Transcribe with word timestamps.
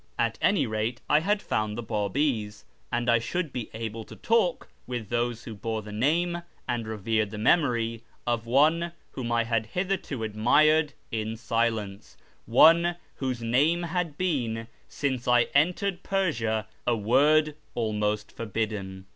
At 0.17 0.39
any 0.41 0.65
rate 0.65 0.99
I 1.07 1.19
had 1.19 1.43
found 1.43 1.77
the 1.77 1.83
B;ibis, 1.83 2.65
and 2.91 3.07
I 3.07 3.19
should 3.19 3.53
be 3.53 3.69
able 3.75 4.03
to 4.05 4.15
talk 4.15 4.67
with 4.87 5.09
those 5.09 5.43
who 5.43 5.53
bore 5.53 5.83
the 5.83 5.91
name 5.91 6.41
and 6.67 6.87
revered 6.87 7.29
the 7.29 7.37
memory 7.37 8.01
of 8.25 8.47
one 8.47 8.93
whom 9.11 9.31
I 9.31 9.43
had 9.43 9.67
hitherto 9.67 10.23
admired 10.23 10.93
in 11.11 11.37
silence— 11.37 12.17
one 12.47 12.95
whose 13.17 13.43
name 13.43 13.83
had 13.83 14.17
been, 14.17 14.65
since 14.89 15.27
I 15.27 15.43
entered 15.53 16.01
Persia, 16.01 16.65
a 16.87 16.97
word 16.97 17.55
almost 17.75 18.31
forbidden. 18.35 19.05